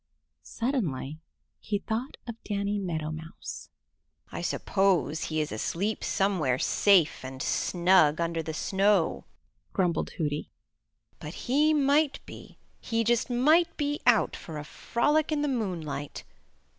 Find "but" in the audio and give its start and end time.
11.19-11.45